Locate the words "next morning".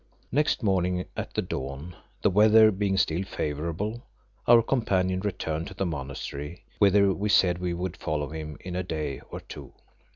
0.31-1.05